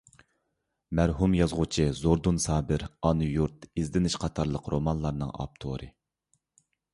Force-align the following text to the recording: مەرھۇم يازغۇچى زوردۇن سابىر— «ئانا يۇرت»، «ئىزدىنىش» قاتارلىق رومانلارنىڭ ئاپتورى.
مەرھۇم 0.99 1.33
يازغۇچى 1.39 1.85
زوردۇن 1.99 2.39
سابىر— 2.45 2.85
«ئانا 3.09 3.27
يۇرت»، 3.35 3.67
«ئىزدىنىش» 3.83 4.17
قاتارلىق 4.25 4.71
رومانلارنىڭ 4.77 5.35
ئاپتورى. 5.45 5.93